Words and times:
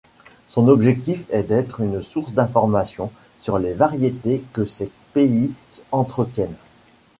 Son 0.47 0.67
objectif 0.67 1.25
est 1.29 1.43
d'être 1.43 1.79
une 1.79 2.01
source 2.01 2.33
d'information 2.33 3.11
sur 3.39 3.59
les 3.59 3.73
variétés 3.73 4.41
que 4.51 4.65
ces 4.65 4.89
pays 5.13 5.51
entretiennent. 5.91 6.57